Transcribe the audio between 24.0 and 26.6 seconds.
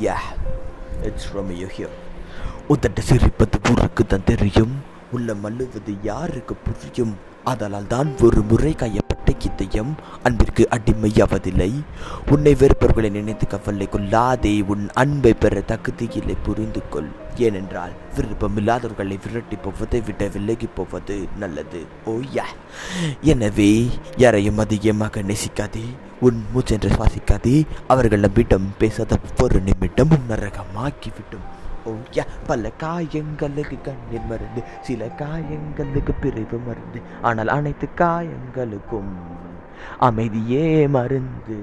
யாரையும் அதிகமாக நேசிக்காதே. உன்